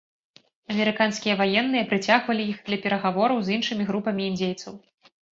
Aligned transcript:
Амерыканскія 0.75 1.33
ваенныя 1.41 1.83
прыцягвалі 1.91 2.43
іх 2.53 2.57
для 2.69 2.79
перагавораў 2.85 3.39
з 3.49 3.53
іншымі 3.57 3.83
групамі 3.91 4.23
індзейцаў. 4.31 4.73